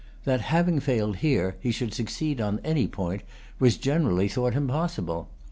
[0.23, 3.21] That, having failed here, he should succeed on any point,
[3.59, 5.29] was generally thought impossible.